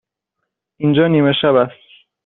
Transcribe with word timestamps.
اینجا 0.77 1.07
نیمه 1.07 1.33
شب 1.41 1.55
است. 1.55 1.81